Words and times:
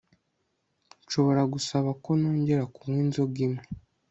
nshobora 1.03 1.41
gusaba 1.53 1.89
ko 2.03 2.09
nongera 2.19 2.63
kunywa 2.73 2.99
inzoga 3.05 3.37
imwe 3.47 3.63